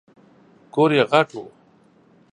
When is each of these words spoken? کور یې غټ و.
کور 0.73 0.89
یې 0.97 1.03
غټ 1.11 1.29
و. 1.35 1.37